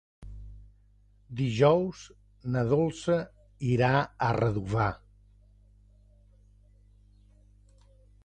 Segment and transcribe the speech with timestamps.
[1.41, 1.99] Dijous
[2.55, 3.17] na Dolça
[3.73, 4.87] irà a Redovà.